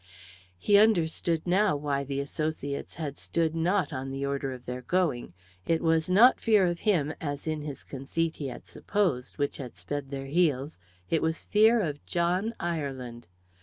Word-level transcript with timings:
He 0.57 0.79
understood 0.79 1.45
now 1.45 1.75
why 1.75 2.03
the 2.03 2.19
associates 2.21 2.95
had 2.95 3.19
stood 3.19 3.53
not 3.53 3.93
on 3.93 4.09
the 4.09 4.25
order 4.25 4.51
of 4.51 4.65
their 4.65 4.81
going; 4.81 5.33
it 5.67 5.79
was 5.79 6.09
not 6.09 6.39
fear 6.39 6.65
of 6.65 6.79
him, 6.79 7.13
as 7.21 7.45
in 7.45 7.61
his 7.61 7.83
conceit 7.83 8.37
he 8.37 8.47
had 8.47 8.65
supposed, 8.65 9.37
which 9.37 9.57
had 9.57 9.77
sped 9.77 10.09
their 10.09 10.25
heels; 10.25 10.79
it 11.11 11.21
was 11.21 11.45
fear 11.45 11.79
of 11.81 12.03
John 12.07 12.55
Ireland. 12.59 13.27